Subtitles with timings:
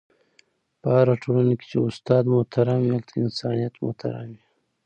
[0.81, 4.41] په هره ټولنه کي چي استاد محترم وي، هلته انسانیت محترم وي..